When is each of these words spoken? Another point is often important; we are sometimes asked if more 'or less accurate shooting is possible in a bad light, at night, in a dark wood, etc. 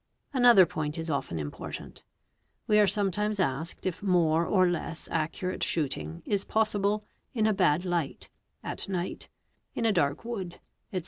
Another 0.33 0.65
point 0.65 0.97
is 0.97 1.11
often 1.11 1.37
important; 1.37 2.03
we 2.65 2.79
are 2.79 2.87
sometimes 2.87 3.39
asked 3.39 3.85
if 3.85 4.01
more 4.01 4.47
'or 4.47 4.67
less 4.67 5.07
accurate 5.11 5.61
shooting 5.61 6.23
is 6.25 6.43
possible 6.43 7.03
in 7.35 7.45
a 7.45 7.53
bad 7.53 7.85
light, 7.85 8.27
at 8.63 8.89
night, 8.89 9.29
in 9.75 9.85
a 9.85 9.91
dark 9.91 10.25
wood, 10.25 10.59
etc. 10.91 10.99